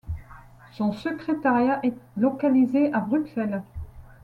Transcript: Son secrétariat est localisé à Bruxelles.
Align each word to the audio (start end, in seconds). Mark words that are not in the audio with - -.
Son 0.71 0.93
secrétariat 0.93 1.79
est 1.85 1.93
localisé 2.17 2.91
à 2.91 3.01
Bruxelles. 3.01 3.61